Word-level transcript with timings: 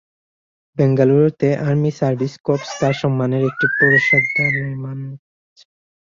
বেঙ্গালুরুতে 0.77 1.49
army 1.67 1.91
service 1.99 2.33
corps 2.45 2.71
তাঁর 2.79 2.95
সম্মানের 3.01 3.43
একটি 3.49 3.65
প্রবেশদ্বার 3.75 4.49
নির্মাণ 4.59 4.97
করেছে। 5.21 5.65